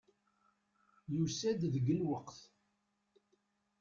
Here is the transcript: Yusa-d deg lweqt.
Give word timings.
Yusa-d 1.13 1.61
deg 1.73 1.85
lweqt. 1.97 2.39